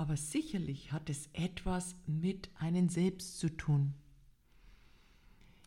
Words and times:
Aber 0.00 0.16
sicherlich 0.16 0.92
hat 0.92 1.10
es 1.10 1.28
etwas 1.34 1.94
mit 2.06 2.48
einem 2.58 2.88
selbst 2.88 3.38
zu 3.38 3.54
tun. 3.54 3.92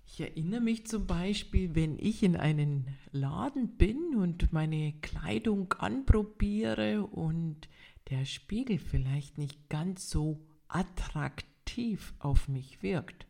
Ich 0.08 0.22
erinnere 0.22 0.60
mich 0.60 0.88
zum 0.88 1.06
Beispiel, 1.06 1.76
wenn 1.76 2.00
ich 2.00 2.24
in 2.24 2.36
einen 2.36 2.88
Laden 3.12 3.78
bin 3.78 4.16
und 4.16 4.52
meine 4.52 4.94
Kleidung 5.02 5.72
anprobiere 5.74 7.06
und 7.06 7.70
der 8.10 8.26
Spiegel 8.26 8.80
vielleicht 8.80 9.38
nicht 9.38 9.70
ganz 9.70 10.10
so 10.10 10.44
attraktiv 10.68 12.16
auf 12.18 12.48
mich 12.48 12.82
wirkt. 12.82 13.28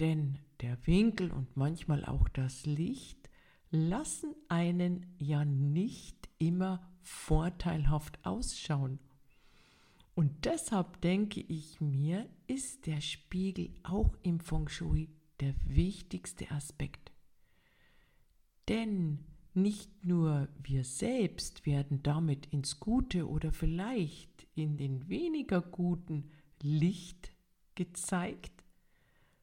Denn 0.00 0.38
der 0.62 0.78
Winkel 0.86 1.30
und 1.30 1.58
manchmal 1.58 2.06
auch 2.06 2.30
das 2.30 2.64
Licht 2.64 3.28
lassen 3.70 4.34
einen 4.48 5.14
ja 5.18 5.44
nicht 5.44 6.30
immer 6.38 6.90
vorteilhaft 7.02 8.24
ausschauen. 8.24 8.98
Und 10.16 10.46
deshalb 10.46 11.02
denke 11.02 11.40
ich 11.40 11.78
mir, 11.82 12.26
ist 12.46 12.86
der 12.86 13.02
Spiegel 13.02 13.68
auch 13.82 14.16
im 14.22 14.40
Feng 14.40 14.66
Shui 14.66 15.10
der 15.40 15.54
wichtigste 15.66 16.50
Aspekt. 16.50 17.12
Denn 18.66 19.26
nicht 19.52 20.06
nur 20.06 20.48
wir 20.62 20.84
selbst 20.84 21.66
werden 21.66 22.02
damit 22.02 22.46
ins 22.46 22.80
gute 22.80 23.28
oder 23.28 23.52
vielleicht 23.52 24.46
in 24.54 24.78
den 24.78 25.06
weniger 25.10 25.60
guten 25.60 26.30
Licht 26.62 27.30
gezeigt, 27.74 28.64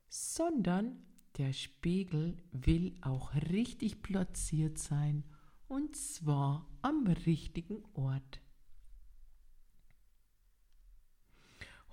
sondern 0.10 1.06
der 1.38 1.54
Spiegel 1.54 2.38
will 2.52 2.96
auch 3.02 3.36
richtig 3.36 4.02
platziert 4.02 4.80
sein 4.80 5.24
und 5.68 5.96
zwar 5.96 6.68
am 6.82 7.06
richtigen 7.06 7.84
Ort. 7.94 8.43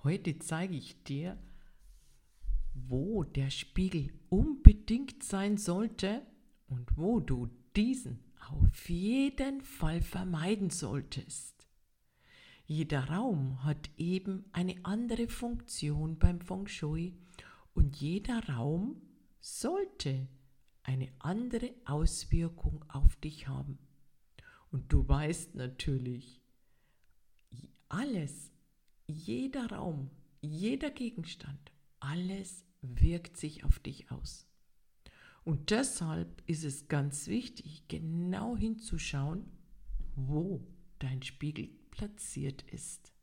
Heute 0.03 0.39
zeige 0.39 0.75
ich 0.75 1.03
dir, 1.03 1.37
wo 2.73 3.23
der 3.23 3.51
Spiegel 3.51 4.11
unbedingt 4.29 5.23
sein 5.23 5.57
sollte 5.57 6.25
und 6.67 6.97
wo 6.97 7.19
du 7.19 7.49
diesen 7.75 8.19
auf 8.49 8.89
jeden 8.89 9.61
Fall 9.61 10.01
vermeiden 10.01 10.71
solltest. 10.71 11.67
Jeder 12.65 13.09
Raum 13.09 13.63
hat 13.63 13.89
eben 13.97 14.45
eine 14.53 14.75
andere 14.83 15.27
Funktion 15.27 16.17
beim 16.17 16.41
Feng 16.41 16.67
Shui 16.67 17.13
und 17.73 17.97
jeder 17.97 18.47
Raum 18.49 19.01
sollte 19.39 20.27
eine 20.83 21.11
andere 21.19 21.75
Auswirkung 21.85 22.83
auf 22.87 23.15
dich 23.17 23.47
haben. 23.47 23.77
Und 24.71 24.91
du 24.91 25.07
weißt 25.07 25.55
natürlich, 25.55 26.41
alles 27.89 28.51
jeder 29.07 29.71
Raum, 29.71 30.09
jeder 30.41 30.89
Gegenstand, 30.89 31.71
alles 31.99 32.65
wirkt 32.81 33.37
sich 33.37 33.63
auf 33.63 33.79
dich 33.79 34.11
aus. 34.11 34.47
Und 35.43 35.71
deshalb 35.71 36.41
ist 36.47 36.63
es 36.63 36.87
ganz 36.87 37.27
wichtig, 37.27 37.87
genau 37.87 38.55
hinzuschauen, 38.55 39.45
wo 40.15 40.67
dein 40.99 41.23
Spiegel 41.23 41.69
platziert 41.89 42.63
ist. 42.71 43.13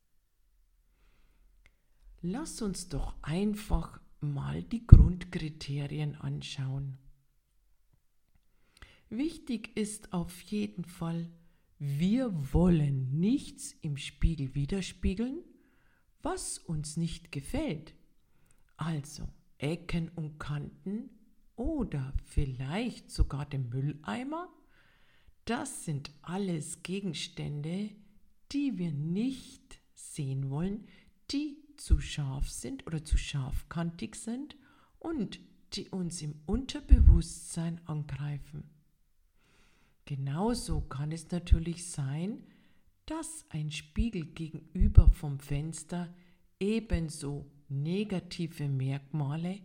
Lass 2.21 2.61
uns 2.63 2.89
doch 2.89 3.15
einfach 3.23 4.01
mal 4.21 4.63
die 4.65 4.85
Grundkriterien 4.87 6.17
anschauen. 6.17 6.99
Wichtig 9.09 9.77
ist 9.77 10.13
auf 10.13 10.41
jeden 10.43 10.85
Fall, 10.85 11.31
wir 11.79 12.53
wollen 12.53 13.21
nichts 13.21 13.73
im 13.81 13.97
Spiegel 13.97 14.55
widerspiegeln 14.57 15.45
was 16.23 16.59
uns 16.59 16.97
nicht 16.97 17.33
gefällt. 17.33 17.95
Also 18.77 19.29
Ecken 19.59 20.09
und 20.11 20.39
Kanten 20.39 21.11
oder 21.57 22.13
vielleicht 22.25 23.11
sogar 23.11 23.47
den 23.47 23.69
Mülleimer, 23.69 24.49
das 25.45 25.85
sind 25.85 26.11
alles 26.23 26.83
Gegenstände, 26.83 27.91
die 28.53 28.79
wir 28.79 28.93
nicht 28.93 29.81
sehen 29.95 30.51
wollen, 30.51 30.87
die 31.31 31.57
zu 31.77 32.01
scharf 32.01 32.51
sind 32.51 32.87
oder 32.87 33.05
zu 33.05 33.17
scharfkantig 33.17 34.15
sind 34.17 34.57
und 34.99 35.41
die 35.75 35.89
uns 35.89 36.23
im 36.23 36.41
Unterbewusstsein 36.47 37.81
angreifen. 37.87 38.71
Genauso 40.05 40.81
kann 40.81 41.13
es 41.13 41.31
natürlich 41.31 41.91
sein, 41.91 42.45
dass 43.09 43.47
ein 43.49 43.71
Spiegel 43.71 44.27
gegenüber 44.27 45.09
vom 45.09 45.39
Fenster 45.39 46.15
ebenso 46.61 47.51
negative 47.69 48.69
Merkmale 48.69 49.61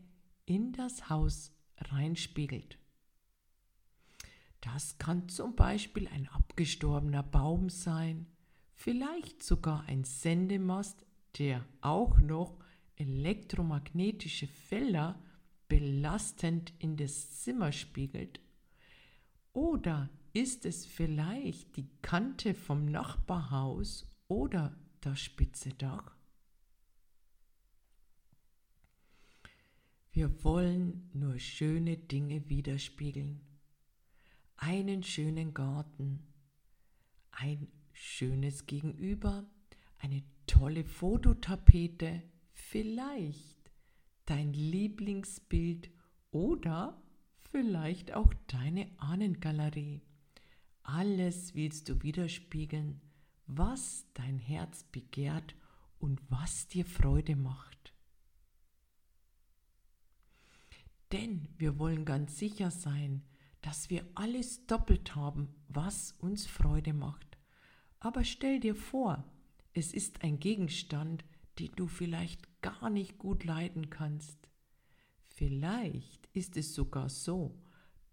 in 0.45 0.71
das 0.71 1.09
Haus 1.09 1.51
reinspiegelt. 1.77 2.79
Das 4.61 4.97
kann 4.97 5.27
zum 5.27 5.57
Beispiel 5.57 6.07
ein 6.07 6.29
abgestorbener 6.29 7.21
Baum 7.21 7.69
sein, 7.69 8.27
vielleicht 8.75 9.43
sogar 9.43 9.83
ein 9.87 10.05
Sendemast, 10.05 11.05
der 11.37 11.65
auch 11.81 12.19
noch 12.19 12.57
elektromagnetische 12.95 14.47
Felder 14.47 15.21
belastend 15.67 16.71
in 16.79 16.95
das 16.95 17.41
Zimmer 17.41 17.73
spiegelt, 17.73 18.39
oder 19.51 20.09
ist 20.33 20.65
es 20.65 20.85
vielleicht 20.85 21.77
die 21.77 21.87
Kante 22.01 22.55
vom 22.55 22.85
Nachbarhaus 22.85 24.11
oder 24.27 24.75
das 24.99 25.19
spitze 25.19 25.69
Dach? 25.69 26.17
Wir 30.11 30.43
wollen 30.43 31.09
nur 31.13 31.39
schöne 31.39 31.97
Dinge 31.97 32.49
widerspiegeln. 32.49 33.41
Einen 34.57 35.03
schönen 35.03 35.53
Garten, 35.53 36.27
ein 37.31 37.67
schönes 37.91 38.65
Gegenüber, 38.65 39.45
eine 39.99 40.23
tolle 40.47 40.83
Fototapete, 40.83 42.23
vielleicht 42.53 43.71
dein 44.25 44.53
Lieblingsbild 44.53 45.91
oder 46.31 47.01
vielleicht 47.51 48.13
auch 48.13 48.33
deine 48.47 48.87
Ahnengalerie. 48.97 50.01
Alles 50.83 51.55
willst 51.55 51.89
du 51.89 52.01
widerspiegeln, 52.03 53.01
was 53.47 54.05
dein 54.13 54.37
Herz 54.37 54.83
begehrt 54.83 55.55
und 55.97 56.21
was 56.29 56.67
dir 56.67 56.85
Freude 56.85 57.35
macht. 57.35 57.93
Denn 61.11 61.47
wir 61.57 61.79
wollen 61.79 62.05
ganz 62.05 62.37
sicher 62.37 62.71
sein, 62.71 63.23
dass 63.61 63.89
wir 63.89 64.05
alles 64.15 64.65
doppelt 64.65 65.15
haben, 65.15 65.55
was 65.69 66.11
uns 66.19 66.45
Freude 66.45 66.93
macht. 66.93 67.37
Aber 67.99 68.25
stell 68.25 68.59
dir 68.59 68.75
vor, 68.75 69.23
es 69.73 69.93
ist 69.93 70.23
ein 70.23 70.39
Gegenstand, 70.39 71.23
den 71.59 71.71
du 71.75 71.87
vielleicht 71.87 72.61
gar 72.61 72.89
nicht 72.89 73.17
gut 73.17 73.45
leiden 73.45 73.89
kannst. 73.89 74.49
Vielleicht 75.21 76.27
ist 76.33 76.57
es 76.57 76.75
sogar 76.75 77.09
so, 77.09 77.57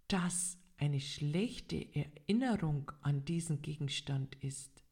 dass 0.06 0.59
eine 0.80 1.00
schlechte 1.00 1.94
Erinnerung 1.94 2.90
an 3.02 3.24
diesen 3.24 3.60
Gegenstand 3.60 4.34
ist. 4.42 4.82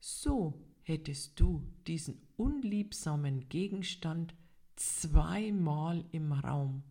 So 0.00 0.60
hättest 0.82 1.38
du 1.38 1.62
diesen 1.86 2.20
unliebsamen 2.36 3.48
Gegenstand 3.48 4.34
zweimal 4.74 6.04
im 6.10 6.32
Raum. 6.32 6.82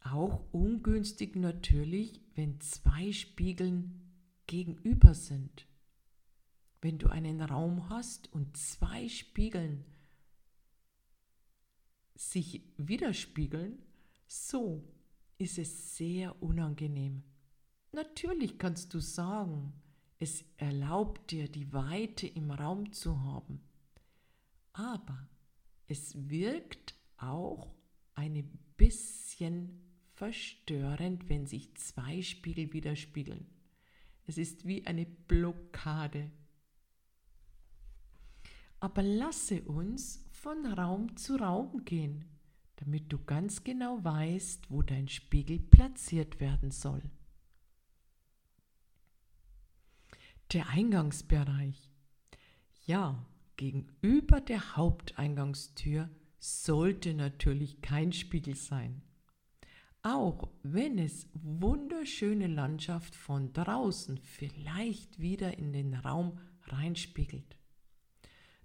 Auch 0.00 0.44
ungünstig 0.52 1.34
natürlich, 1.34 2.20
wenn 2.36 2.60
zwei 2.60 3.10
Spiegeln 3.10 4.12
gegenüber 4.46 5.12
sind. 5.14 5.66
Wenn 6.80 6.98
du 6.98 7.08
einen 7.08 7.40
Raum 7.40 7.88
hast 7.88 8.32
und 8.32 8.56
zwei 8.56 9.08
Spiegeln 9.08 9.84
sich 12.14 12.62
widerspiegeln, 12.76 13.82
so 14.28 14.84
ist 15.38 15.58
es 15.58 15.96
sehr 15.96 16.42
unangenehm. 16.42 17.22
Natürlich 17.92 18.58
kannst 18.58 18.92
du 18.94 19.00
sagen, 19.00 19.72
Es 20.18 20.44
erlaubt 20.56 21.30
dir, 21.30 21.48
die 21.48 21.72
Weite 21.72 22.26
im 22.26 22.50
Raum 22.50 22.92
zu 22.92 23.20
haben. 23.22 23.60
Aber 24.72 25.28
es 25.88 26.30
wirkt 26.30 26.94
auch 27.18 27.74
ein 28.14 28.58
bisschen 28.76 29.82
verstörend, 30.14 31.28
wenn 31.28 31.46
sich 31.46 31.74
zwei 31.76 32.22
Spiegel 32.22 32.72
widerspiegeln. 32.72 33.46
Es 34.26 34.38
ist 34.38 34.66
wie 34.66 34.86
eine 34.86 35.04
Blockade. 35.04 36.30
Aber 38.80 39.02
lasse 39.02 39.62
uns 39.62 40.24
von 40.30 40.64
Raum 40.66 41.16
zu 41.16 41.36
Raum 41.36 41.84
gehen, 41.84 42.24
damit 42.76 43.12
du 43.12 43.18
ganz 43.18 43.64
genau 43.64 44.02
weißt, 44.04 44.70
wo 44.70 44.82
dein 44.82 45.08
Spiegel 45.08 45.58
platziert 45.58 46.40
werden 46.40 46.70
soll. 46.70 47.02
Der 50.52 50.68
Eingangsbereich. 50.68 51.90
Ja, 52.86 53.26
gegenüber 53.56 54.40
der 54.40 54.76
Haupteingangstür 54.76 56.08
sollte 56.38 57.14
natürlich 57.14 57.80
kein 57.82 58.12
Spiegel 58.12 58.54
sein. 58.54 59.02
Auch 60.02 60.48
wenn 60.62 60.98
es 60.98 61.26
wunderschöne 61.34 62.46
Landschaft 62.46 63.16
von 63.16 63.52
draußen 63.52 64.18
vielleicht 64.18 65.18
wieder 65.18 65.58
in 65.58 65.72
den 65.72 65.94
Raum 65.94 66.38
reinspiegelt. 66.66 67.56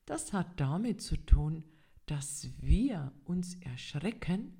Das 0.06 0.34
hat 0.34 0.60
damit 0.60 1.02
zu 1.02 1.18
tun, 1.18 1.64
dass 2.12 2.50
wir 2.60 3.13
uns 3.24 3.56
erschrecken, 3.62 4.52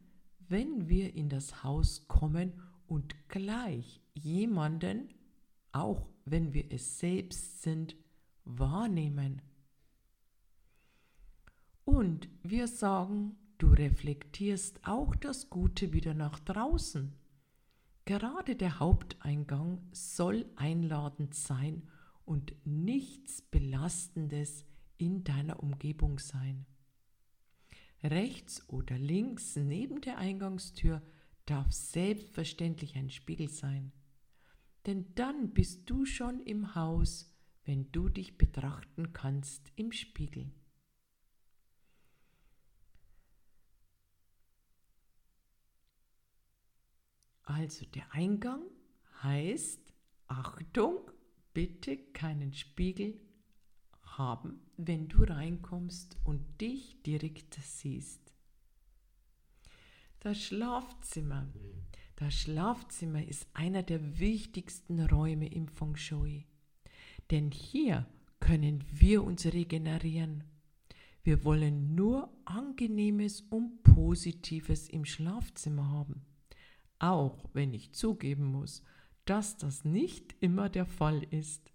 wenn 0.48 0.88
wir 0.88 1.14
in 1.16 1.28
das 1.28 1.66
Haus 1.66 2.08
kommen 2.08 2.54
und 2.88 3.14
gleich 3.28 4.02
jemanden, 4.14 5.10
auch 5.74 6.08
wenn 6.24 6.54
wir 6.54 6.72
es 6.72 7.00
selbst 7.00 7.62
sind, 7.62 7.98
wahrnehmen. 8.46 9.42
Und 11.84 12.30
wir 12.42 12.70
sagen, 12.70 13.36
du 13.58 13.74
reflektierst 13.74 14.88
auch 14.88 15.14
das 15.14 15.50
Gute 15.50 15.92
wieder 15.92 16.14
nach 16.14 16.40
draußen. 16.40 17.14
Gerade 18.06 18.56
der 18.56 18.80
Haupteingang 18.80 19.82
soll 19.92 20.46
einladend 20.56 21.36
sein 21.36 21.90
und 22.24 22.56
nichts 22.64 23.42
Belastendes 23.42 24.64
in 24.98 25.26
deiner 25.26 25.62
Umgebung 25.62 26.18
sein. 26.18 26.66
Rechts 28.04 28.68
oder 28.70 28.98
links 28.98 29.56
neben 29.56 30.02
der 30.02 30.18
Eingangstür 30.18 31.02
darf 31.46 31.72
selbstverständlich 31.72 32.96
ein 32.96 33.10
Spiegel 33.10 33.50
sein. 33.50 33.92
Denn 34.86 35.14
dann 35.16 35.54
bist 35.54 35.90
du 35.90 36.06
schon 36.06 36.40
im 36.40 36.74
Haus, 36.74 37.32
wenn 37.66 37.92
du 37.92 38.10
dich 38.10 38.38
betrachten 38.38 39.14
kannst 39.14 39.72
im 39.76 39.92
Spiegel. 39.92 40.52
Also 47.44 47.86
der 47.86 48.12
Eingang 48.14 48.64
heißt, 49.22 49.94
Achtung, 50.28 51.12
bitte 51.54 51.98
keinen 51.98 52.54
Spiegel 52.54 53.20
haben, 54.18 54.60
wenn 54.78 55.08
du 55.08 55.24
reinkommst 55.24 56.18
und 56.24 56.62
dich 56.62 57.02
direkt 57.04 57.56
siehst. 57.62 58.34
Das 60.20 60.42
Schlafzimmer. 60.42 61.48
Das 62.16 62.34
Schlafzimmer 62.34 63.26
ist 63.26 63.48
einer 63.54 63.84
der 63.84 64.20
wichtigsten 64.20 65.00
Räume 65.00 65.48
im 65.48 65.68
Feng 65.68 65.96
Shui. 65.96 66.46
Denn 67.32 67.52
hier 67.52 68.06
können 68.40 68.84
wir 68.92 69.24
uns 69.24 69.46
regenerieren. 69.46 70.44
Wir 71.24 71.44
wollen 71.44 71.96
nur 71.96 72.30
Angenehmes 72.46 73.42
und 73.42 73.84
Positives 73.84 74.90
im 74.90 75.06
Schlafzimmer 75.06 75.90
haben 75.90 76.26
auch 77.02 77.50
wenn 77.54 77.74
ich 77.74 77.92
zugeben 77.92 78.46
muss, 78.46 78.84
dass 79.26 79.58
das 79.58 79.84
nicht 79.84 80.36
immer 80.40 80.70
der 80.70 80.86
Fall 80.86 81.24
ist. 81.24 81.72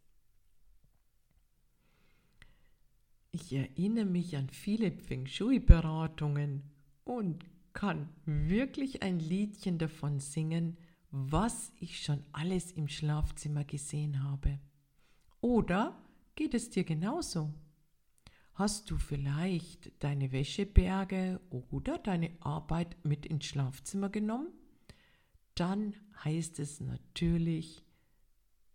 Ich 3.38 3.52
erinnere 3.52 4.06
mich 4.06 4.36
an 4.36 4.48
viele 4.48 4.90
Feng 4.90 5.26
Shui-Beratungen 5.26 6.62
und 7.04 7.44
kann 7.74 8.08
wirklich 8.24 9.02
ein 9.02 9.18
Liedchen 9.18 9.76
davon 9.76 10.20
singen, 10.20 10.78
was 11.10 11.70
ich 11.78 12.02
schon 12.02 12.24
alles 12.32 12.72
im 12.72 12.88
Schlafzimmer 12.88 13.64
gesehen 13.64 14.24
habe. 14.24 14.58
Oder 15.42 16.02
geht 16.34 16.54
es 16.54 16.70
dir 16.70 16.84
genauso? 16.84 17.52
Hast 18.54 18.90
du 18.90 18.96
vielleicht 18.96 19.92
deine 20.02 20.32
Wäscheberge 20.32 21.40
oder 21.70 21.98
deine 21.98 22.30
Arbeit 22.40 22.96
mit 23.04 23.26
ins 23.26 23.44
Schlafzimmer 23.44 24.08
genommen? 24.08 24.48
dann 25.56 25.94
heißt 26.22 26.58
es 26.60 26.80
natürlich, 26.80 27.82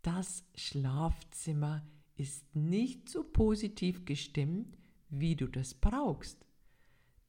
das 0.02 0.44
Schlafzimmer 0.56 1.86
ist 2.22 2.56
nicht 2.56 3.10
so 3.10 3.24
positiv 3.24 4.06
gestimmt, 4.06 4.78
wie 5.10 5.36
du 5.36 5.48
das 5.48 5.74
brauchst. 5.74 6.46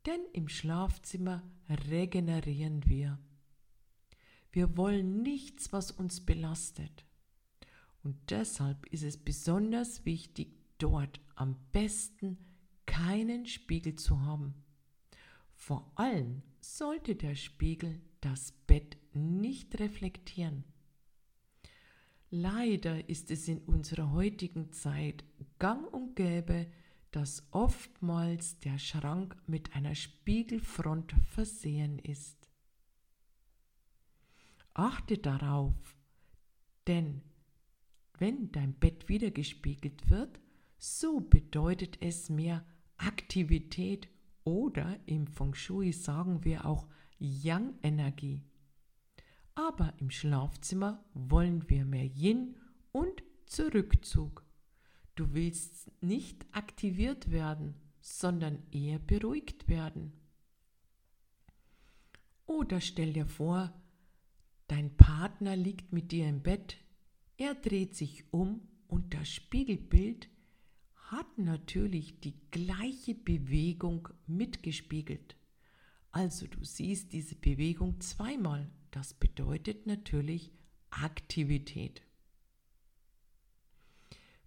Denn 0.05 0.21
im 0.35 0.49
Schlafzimmer 0.49 1.43
regenerieren 1.89 2.83
wir. 2.87 3.19
Wir 4.53 4.77
wollen 4.77 5.23
nichts, 5.23 5.73
was 5.73 5.91
uns 5.91 6.21
belastet. 6.21 7.07
Und 8.03 8.17
deshalb 8.31 8.85
ist 8.87 9.03
es 9.03 9.17
besonders 9.17 10.05
wichtig, 10.05 10.55
dort 10.77 11.21
am 11.37 11.57
besten 11.73 12.37
keinen 12.85 13.47
Spiegel 13.47 13.97
zu 13.97 14.21
haben. 14.21 14.55
Vor 15.55 15.91
allem 15.95 16.43
sollte 16.61 17.17
der 17.17 17.35
Spiegel 17.35 18.03
das 18.21 18.53
Bett 18.67 18.99
nicht 19.15 19.79
reflektieren. 19.81 20.65
Leider 22.35 23.11
ist 23.11 23.31
es 23.31 23.47
in 23.47 23.59
unserer 23.59 24.11
heutigen 24.11 24.73
Zeit 24.73 25.23
gang 25.59 25.87
und 25.93 26.17
gäbe, 26.17 26.67
dass 27.11 27.47
oftmals 27.51 28.59
der 28.61 28.79
Schrank 28.79 29.37
mit 29.47 29.77
einer 29.77 29.95
Spiegelfront 29.95 31.15
versehen 31.27 31.99
ist. 31.99 32.49
Achte 34.73 35.19
darauf, 35.19 35.75
denn 36.87 37.21
wenn 38.17 38.51
dein 38.51 38.73
Bett 38.73 39.11
wieder 39.11 39.31
gespiegelt 39.31 40.09
wird, 40.09 40.41
so 40.79 41.21
bedeutet 41.21 41.99
es 42.01 42.31
mehr 42.31 42.65
Aktivität 42.97 44.09
oder 44.45 44.99
im 45.05 45.27
Feng 45.27 45.53
Shui 45.53 45.93
sagen 45.93 46.45
wir 46.45 46.65
auch 46.65 46.87
Yang-Energie. 47.19 48.41
Aber 49.55 49.93
im 49.99 50.11
Schlafzimmer 50.11 51.05
wollen 51.15 51.69
wir 51.69 51.85
mehr 51.85 52.07
Yin 52.07 52.57
und 52.91 53.23
Zurückzug. 53.47 54.45
Du 55.15 55.35
willst 55.35 55.91
nicht 56.03 56.47
aktiviert 56.53 57.31
werden, 57.31 57.75
sondern 58.01 58.63
eher 58.71 58.99
beruhigt 58.99 59.69
werden. 59.69 60.13
Oder 62.47 62.81
stell 62.81 63.13
dir 63.13 63.27
vor, 63.27 63.73
dein 64.69 64.97
Partner 64.97 65.55
liegt 65.55 65.93
mit 65.93 66.13
dir 66.13 66.29
im 66.29 66.43
Bett, 66.43 66.77
er 67.37 67.55
dreht 67.55 67.95
sich 67.95 68.25
um 68.33 68.61
und 68.89 69.15
das 69.15 69.29
Spiegelbild 69.29 70.29
hat 70.95 71.39
natürlich 71.39 72.21
die 72.21 72.35
gleiche 72.51 73.15
Bewegung 73.15 74.09
mitgespiegelt. 74.27 75.37
Also 76.11 76.47
du 76.47 76.65
siehst 76.65 77.13
diese 77.13 77.35
Bewegung 77.35 78.01
zweimal. 78.01 78.71
Das 78.93 79.15
bedeutet 79.15 79.87
natürlich 79.87 80.53
Aktivität. 80.91 82.03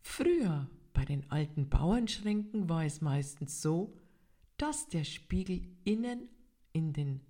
Früher 0.02 0.70
bei 0.94 1.04
den 1.04 1.30
alten 1.32 1.68
Bauernschränken 1.68 2.70
war 2.70 2.86
es 2.86 3.02
meistens 3.02 3.62
so, 3.64 3.98
dass 4.58 4.88
der 4.88 5.04
Spiegel 5.04 5.68
innen 5.84 6.30
in 6.72 6.94
den 6.94 7.22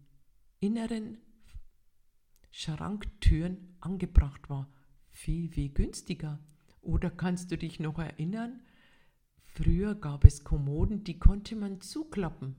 inneren 0.60 1.18
Schranktüren 2.52 3.78
angebracht 3.80 4.50
war. 4.50 4.70
Viel, 5.10 5.50
viel 5.50 5.70
günstiger. 5.70 6.40
Oder 6.82 7.10
kannst 7.10 7.50
du 7.50 7.58
dich 7.58 7.80
noch 7.80 7.98
erinnern? 7.98 8.60
Früher 9.46 9.96
gab 9.96 10.26
es 10.26 10.44
Kommoden, 10.44 11.06
die 11.06 11.18
konnte 11.18 11.56
man 11.56 11.80
zuklappen. 11.80 12.58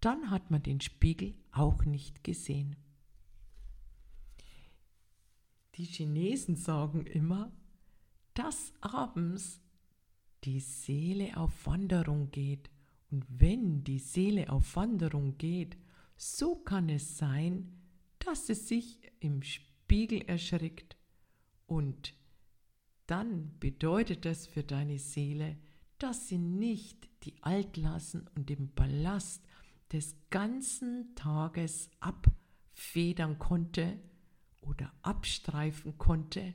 Dann 0.00 0.30
hat 0.30 0.50
man 0.50 0.64
den 0.64 0.80
Spiegel 0.80 1.36
auch 1.52 1.84
nicht 1.84 2.24
gesehen. 2.24 2.74
Die 5.78 5.84
Chinesen 5.84 6.56
sagen 6.56 7.06
immer, 7.06 7.52
dass 8.34 8.72
abends 8.80 9.60
die 10.42 10.58
Seele 10.58 11.36
auf 11.36 11.66
Wanderung 11.66 12.32
geht. 12.32 12.68
Und 13.12 13.24
wenn 13.28 13.84
die 13.84 14.00
Seele 14.00 14.50
auf 14.50 14.74
Wanderung 14.74 15.38
geht, 15.38 15.76
so 16.16 16.56
kann 16.56 16.88
es 16.88 17.16
sein, 17.16 17.72
dass 18.18 18.48
es 18.48 18.66
sich 18.66 18.98
im 19.20 19.42
Spiegel 19.42 20.22
erschrickt 20.22 20.96
und 21.68 22.12
dann 23.06 23.56
bedeutet 23.60 24.24
das 24.24 24.48
für 24.48 24.64
deine 24.64 24.98
Seele, 24.98 25.56
dass 25.98 26.28
sie 26.28 26.38
nicht 26.38 27.08
die 27.22 27.40
Altlassen 27.42 28.28
und 28.34 28.50
den 28.50 28.74
Ballast 28.74 29.46
des 29.92 30.16
ganzen 30.30 31.14
Tages 31.14 31.88
abfedern 32.00 33.38
konnte 33.38 33.98
oder 34.68 34.92
abstreifen 35.02 35.98
konnte, 35.98 36.54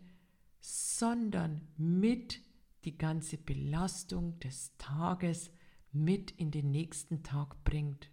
sondern 0.60 1.68
mit 1.78 2.42
die 2.86 2.98
ganze 2.98 3.38
Belastung 3.38 4.40
des 4.40 4.78
Tages 4.78 5.52
mit 5.92 6.32
in 6.32 6.52
den 6.52 6.72
nächsten 6.72 7.24
Tag 7.24 7.64
bringt. 7.64 8.10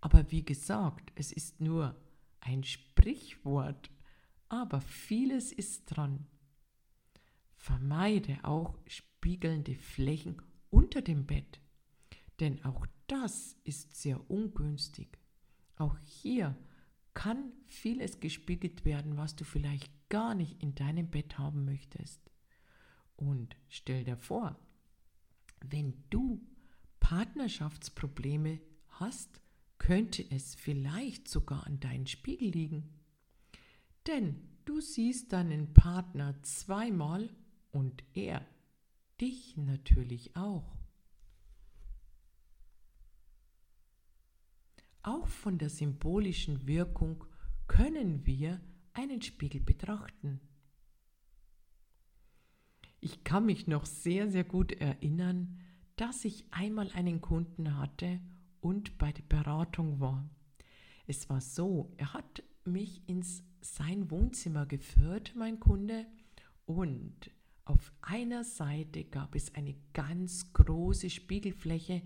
Aber 0.00 0.30
wie 0.30 0.44
gesagt, 0.44 1.12
es 1.16 1.32
ist 1.32 1.60
nur 1.60 2.00
ein 2.40 2.62
Sprichwort, 2.62 3.90
aber 4.48 4.80
vieles 4.80 5.52
ist 5.52 5.86
dran. 5.86 6.26
Vermeide 7.56 8.38
auch 8.44 8.78
spiegelnde 8.86 9.74
Flächen 9.74 10.40
unter 10.70 11.02
dem 11.02 11.26
Bett, 11.26 11.60
denn 12.40 12.64
auch 12.64 12.86
das 13.08 13.56
ist 13.64 13.96
sehr 13.96 14.30
ungünstig. 14.30 15.18
Auch 15.76 15.98
hier 16.04 16.56
kann 17.14 17.52
vieles 17.66 18.20
gespiegelt 18.20 18.84
werden, 18.84 19.16
was 19.16 19.36
du 19.36 19.44
vielleicht 19.44 19.90
gar 20.08 20.34
nicht 20.34 20.62
in 20.62 20.74
deinem 20.74 21.10
Bett 21.10 21.38
haben 21.38 21.64
möchtest. 21.64 22.30
Und 23.16 23.56
stell 23.68 24.04
dir 24.04 24.16
vor, 24.16 24.58
wenn 25.60 26.04
du 26.10 26.40
Partnerschaftsprobleme 27.00 28.60
hast, 28.88 29.40
könnte 29.78 30.24
es 30.30 30.54
vielleicht 30.54 31.28
sogar 31.28 31.66
an 31.66 31.80
deinem 31.80 32.06
Spiegel 32.06 32.50
liegen. 32.50 32.94
Denn 34.06 34.48
du 34.64 34.80
siehst 34.80 35.32
deinen 35.32 35.72
Partner 35.74 36.40
zweimal 36.42 37.30
und 37.70 38.04
er 38.14 38.46
dich 39.20 39.56
natürlich 39.56 40.36
auch. 40.36 40.77
Auch 45.08 45.26
von 45.26 45.56
der 45.56 45.70
symbolischen 45.70 46.66
Wirkung 46.66 47.24
können 47.66 48.26
wir 48.26 48.60
einen 48.92 49.22
Spiegel 49.22 49.58
betrachten. 49.58 50.38
Ich 53.00 53.24
kann 53.24 53.46
mich 53.46 53.66
noch 53.66 53.86
sehr, 53.86 54.30
sehr 54.30 54.44
gut 54.44 54.70
erinnern, 54.72 55.60
dass 55.96 56.26
ich 56.26 56.44
einmal 56.50 56.90
einen 56.92 57.22
Kunden 57.22 57.78
hatte 57.78 58.20
und 58.60 58.98
bei 58.98 59.10
der 59.10 59.22
Beratung 59.22 59.98
war. 59.98 60.28
Es 61.06 61.30
war 61.30 61.40
so, 61.40 61.90
er 61.96 62.12
hat 62.12 62.42
mich 62.66 63.08
ins 63.08 63.42
sein 63.62 64.10
Wohnzimmer 64.10 64.66
geführt, 64.66 65.32
mein 65.34 65.58
Kunde, 65.58 66.04
und 66.66 67.30
auf 67.64 67.94
einer 68.02 68.44
Seite 68.44 69.04
gab 69.04 69.34
es 69.34 69.54
eine 69.54 69.74
ganz 69.94 70.52
große 70.52 71.08
Spiegelfläche, 71.08 72.02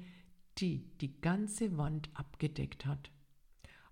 die 0.59 0.91
die 1.01 1.21
ganze 1.21 1.77
Wand 1.77 2.11
abgedeckt 2.15 2.87
hat. 2.87 3.11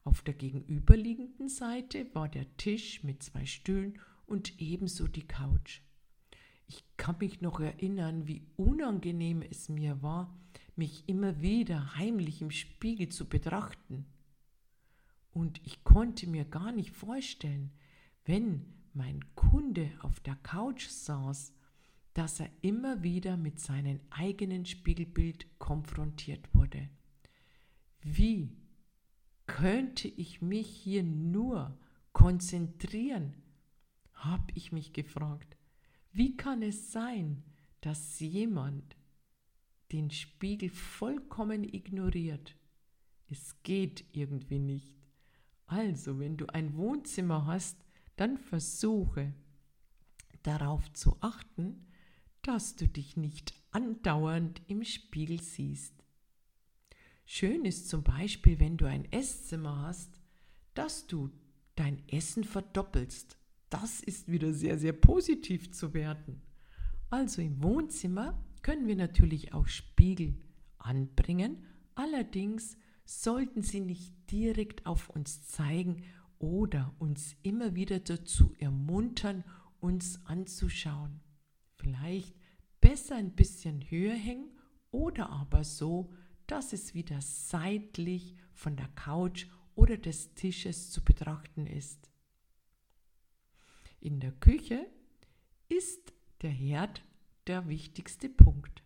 Auf 0.05 0.23
der 0.23 0.35
gegenüberliegenden 0.35 1.49
Seite 1.49 2.07
war 2.15 2.29
der 2.29 2.57
Tisch 2.57 3.05
mit 3.05 3.23
zwei 3.23 3.47
Stühlen 3.47 3.99
und 4.27 4.61
ebenso 4.61 5.07
die 5.07 5.27
Couch. 5.27 5.81
Ich 6.67 6.85
kann 6.97 7.17
mich 7.19 7.41
noch 7.41 7.61
erinnern, 7.61 8.27
wie 8.27 8.47
unangenehm 8.57 9.43
es 9.43 9.69
mir 9.69 10.03
war, 10.03 10.39
mich 10.77 11.09
immer 11.09 11.41
wieder 11.43 11.97
heimlich 11.97 12.41
im 12.41 12.51
Spiegel 12.51 13.09
zu 13.09 13.29
betrachten. 13.29 14.07
Und 15.33 15.61
ich 15.67 15.85
konnte 15.85 16.29
mir 16.29 16.45
gar 16.45 16.73
nicht 16.73 16.93
vorstellen, 16.93 17.73
wenn 18.25 18.67
mein 18.93 19.35
Kunde 19.35 19.91
auf 20.01 20.21
der 20.21 20.37
Couch 20.37 20.89
saß, 20.89 21.55
dass 22.15 22.41
er 22.41 22.51
immer 22.63 23.03
wieder 23.03 23.37
mit 23.37 23.61
seinem 23.61 24.01
eigenen 24.11 24.67
Spiegelbild 24.67 25.47
konfrontiert 25.59 26.55
wurde. 26.55 26.89
Wie 28.03 28.57
könnte 29.47 30.09
ich 30.09 30.43
mich 30.43 30.69
hier 30.69 31.03
nur 31.03 31.79
konzentrieren? 32.13 33.37
habe 34.21 34.53
ich 34.55 34.73
mich 34.73 34.93
gefragt. 34.93 35.57
Wie 36.13 36.37
kann 36.37 36.63
es 36.63 36.93
sein, 36.93 37.43
dass 37.81 38.21
jemand 38.21 38.97
den 39.93 40.11
Spiegel 40.11 40.71
vollkommen 40.71 41.65
ignoriert? 41.65 42.57
Es 43.29 43.63
geht 43.63 44.05
irgendwie 44.13 44.59
nicht. 44.59 44.95
Also, 45.67 46.19
wenn 46.19 46.37
du 46.37 46.47
ein 46.47 46.77
Wohnzimmer 46.77 47.47
hast, 47.47 47.79
dann 48.17 48.37
versuche 48.37 49.33
darauf 50.43 50.93
zu 50.93 51.17
achten, 51.21 51.87
dass 52.43 52.77
du 52.77 52.89
dich 52.89 53.17
nicht 53.17 53.55
andauernd 53.71 54.63
im 54.67 54.85
Spiegel 54.85 55.41
siehst. 55.41 55.95
Schön 57.27 57.65
ist 57.65 57.89
zum 57.89 58.03
Beispiel, 58.03 58.59
wenn 58.59 58.77
du 58.77 58.87
ein 58.87 59.11
Esszimmer 59.13 59.83
hast, 59.83 60.21
dass 60.75 61.07
du 61.07 61.31
dein 61.77 62.03
Essen 62.09 62.45
verdoppelst 62.45 63.41
das 63.71 64.01
ist 64.01 64.31
wieder 64.31 64.53
sehr, 64.53 64.79
sehr 64.79 64.93
positiv 64.93 65.71
zu 65.71 65.95
werten. 65.95 66.43
Also 67.09 67.41
im 67.41 67.63
Wohnzimmer 67.63 68.45
können 68.63 68.87
wir 68.89 68.97
natürlich 68.97 69.55
auch 69.55 69.69
Spiegel 69.69 70.35
anbringen, 70.79 71.65
allerdings 71.95 72.77
sollten 73.05 73.63
sie 73.63 73.81
nicht 73.81 74.13
direkt 74.31 74.87
auf 74.87 75.09
uns 75.09 75.47
zeigen 75.47 76.03
oder 76.39 76.95
uns 76.99 77.37
immer 77.43 77.75
wieder 77.75 78.01
dazu 78.01 78.55
ermuntern, 78.59 79.45
uns 79.81 80.21
anzuschauen. 80.27 81.21
Vielleicht 81.81 82.37
besser 82.83 83.17
ein 83.17 83.35
bisschen 83.35 83.81
höher 83.91 84.15
hängen 84.15 84.51
oder 84.91 85.31
aber 85.31 85.65
so, 85.65 86.13
dass 86.47 86.75
es 86.75 86.95
wieder 86.95 87.23
seitlich 87.23 88.37
von 88.53 88.77
der 88.77 88.89
Couch 88.89 89.47
oder 89.75 89.97
des 89.97 90.35
Tisches 90.35 90.91
zu 90.91 91.03
betrachten 91.03 91.67
ist. 91.67 92.11
In 93.99 94.21
der 94.21 94.33
Küche 94.33 94.87
ist 95.71 96.13
der 96.43 96.51
Herd 96.51 97.03
der 97.47 97.67
wichtigste 97.67 98.29
Punkt. 98.29 98.83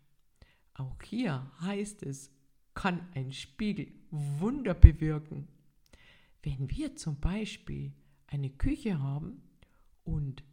Auch 0.75 1.03
hier 1.03 1.51
heißt 1.63 2.05
es, 2.05 2.31
kann 2.75 3.09
ein 3.15 3.33
Spiegel 3.33 3.93
Wunder 4.11 4.75
bewirken. 4.75 5.49
Wenn 6.45 6.71
wir 6.71 6.95
zum 6.95 7.19
Beispiel 7.19 7.93
eine 8.29 8.51
Küche 8.51 9.01
haben 9.01 9.43
und 10.05 10.45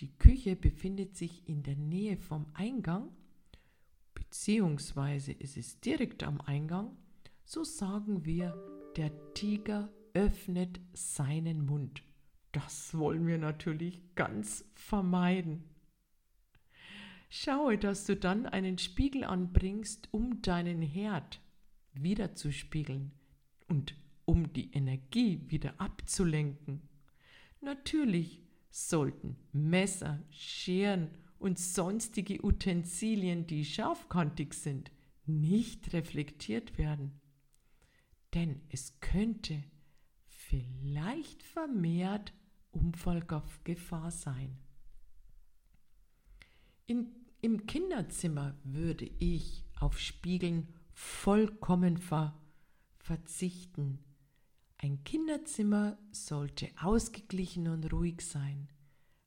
die 0.00 0.16
Küche 0.16 0.56
befindet 0.56 1.16
sich 1.16 1.46
in 1.46 1.62
der 1.62 1.76
Nähe 1.76 2.16
vom 2.16 2.46
Eingang, 2.54 3.10
beziehungsweise 4.14 5.32
ist 5.32 5.56
es 5.58 5.80
direkt 5.80 6.22
am 6.22 6.40
Eingang, 6.40 6.96
so 7.44 7.64
sagen 7.64 8.24
wir, 8.24 8.56
der 8.96 9.34
Tiger 9.34 9.92
öffnet 10.14 10.80
seinen 10.92 11.66
Mund. 11.66 12.02
Das 12.52 12.96
wollen 12.96 13.26
wir 13.26 13.38
natürlich 13.38 14.02
ganz 14.14 14.64
vermeiden. 14.74 15.64
Schaue, 17.28 17.78
dass 17.78 18.06
du 18.06 18.16
dann 18.16 18.46
einen 18.46 18.78
Spiegel 18.78 19.22
anbringst, 19.24 20.08
um 20.12 20.42
deinen 20.42 20.82
Herd 20.82 21.40
wieder 21.92 22.34
zu 22.34 22.52
spiegeln 22.52 23.12
und 23.68 23.94
um 24.24 24.52
die 24.52 24.72
Energie 24.72 25.42
wieder 25.48 25.80
abzulenken. 25.80 26.88
Natürlich 27.60 28.42
sollten 28.70 29.36
Messer, 29.52 30.22
Scheren 30.30 31.10
und 31.38 31.58
sonstige 31.58 32.44
Utensilien, 32.44 33.46
die 33.46 33.64
scharfkantig 33.64 34.54
sind, 34.54 34.90
nicht 35.26 35.92
reflektiert 35.92 36.78
werden. 36.78 37.20
Denn 38.34 38.60
es 38.68 39.00
könnte 39.00 39.62
vielleicht 40.26 41.42
vermehrt 41.42 42.32
Unfallgefahr 42.70 44.10
sein. 44.10 44.58
In, 46.86 47.08
Im 47.40 47.66
Kinderzimmer 47.66 48.56
würde 48.64 49.10
ich 49.18 49.64
auf 49.78 49.98
Spiegeln 49.98 50.68
vollkommen 50.92 51.96
ver, 51.96 52.38
verzichten. 52.98 53.98
Ein 54.82 55.04
Kinderzimmer 55.04 55.98
sollte 56.10 56.70
ausgeglichen 56.80 57.68
und 57.68 57.92
ruhig 57.92 58.22
sein. 58.22 58.68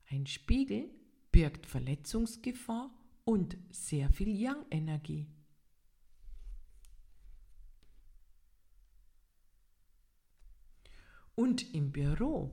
Ein 0.09 0.25
Spiegel 0.25 0.89
birgt 1.31 1.67
Verletzungsgefahr 1.67 2.89
und 3.23 3.55
sehr 3.69 4.09
viel 4.09 4.29
Yang-Energie. 4.29 5.27
Und 11.35 11.71
im 11.75 11.91
Büro 11.91 12.51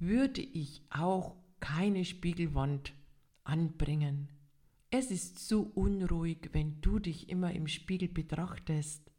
würde 0.00 0.40
ich 0.40 0.82
auch 0.90 1.36
keine 1.60 2.04
Spiegelwand 2.04 2.92
anbringen. 3.44 4.30
Es 4.90 5.12
ist 5.12 5.38
zu 5.38 5.70
unruhig, 5.74 6.50
wenn 6.52 6.80
du 6.80 6.98
dich 6.98 7.28
immer 7.28 7.52
im 7.52 7.68
Spiegel 7.68 8.08
betrachtest. 8.08 9.12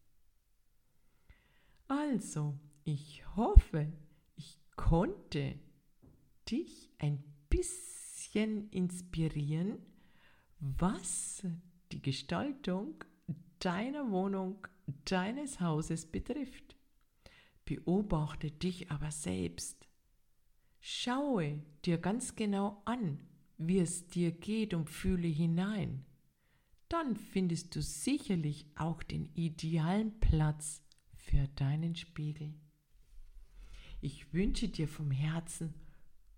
Also, 1.87 2.59
ich 2.83 3.23
hoffe, 3.35 3.91
ich 4.35 4.59
konnte 4.75 5.59
dich 6.49 6.89
ein 6.99 7.23
bisschen 7.49 8.69
inspirieren, 8.69 9.79
was 10.59 11.45
die 11.91 12.01
Gestaltung 12.01 13.03
deiner 13.59 14.09
Wohnung, 14.11 14.67
deines 15.05 15.59
Hauses 15.59 16.05
betrifft. 16.05 16.75
Beobachte 17.65 18.51
dich 18.51 18.91
aber 18.91 19.11
selbst. 19.11 19.87
Schaue 20.79 21.61
dir 21.85 21.97
ganz 21.99 22.35
genau 22.35 22.81
an, 22.85 23.19
wie 23.57 23.79
es 23.79 24.07
dir 24.07 24.31
geht 24.31 24.73
und 24.73 24.89
fühle 24.89 25.27
hinein. 25.27 26.05
Dann 26.89 27.15
findest 27.15 27.75
du 27.75 27.81
sicherlich 27.81 28.65
auch 28.75 29.03
den 29.03 29.25
idealen 29.35 30.19
Platz 30.19 30.83
für 31.13 31.47
deinen 31.55 31.95
Spiegel. 31.95 32.53
Ich 34.03 34.33
wünsche 34.33 34.67
dir 34.67 34.87
vom 34.87 35.11
Herzen 35.11 35.75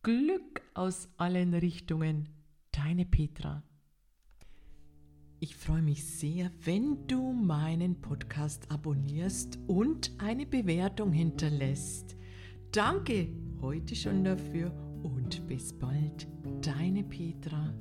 Glück 0.02 0.62
aus 0.74 1.08
allen 1.16 1.54
Richtungen. 1.54 2.28
Deine 2.72 3.06
Petra. 3.06 3.64
Ich 5.40 5.56
freue 5.56 5.82
mich 5.82 6.04
sehr, 6.04 6.52
wenn 6.66 7.08
du 7.08 7.32
meinen 7.32 8.02
Podcast 8.02 8.70
abonnierst 8.70 9.60
und 9.68 10.12
eine 10.18 10.46
Bewertung 10.46 11.14
hinterlässt. 11.14 12.18
Danke 12.74 13.30
heute 13.62 13.96
schon 13.96 14.26
dafür 14.26 14.74
und 15.02 15.48
bis 15.48 15.72
bald, 15.72 16.28
deine 16.62 17.06
Petra. 17.06 17.74